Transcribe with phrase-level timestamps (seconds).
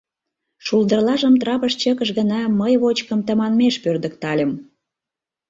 [0.65, 4.51] Шулдырлажым трапыш чыкыш гына— мый вочкым тыманмеш пӧрдыктальым...